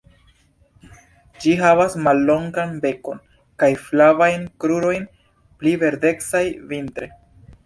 Ĝi 1.43 1.51
havas 1.59 1.97
mallongan 2.07 2.73
bekon 2.87 3.21
kaj 3.65 3.71
flavajn 3.83 4.49
krurojn 4.65 5.07
-pli 5.13 5.77
verdecaj 5.85 6.45
vintre-. 6.75 7.13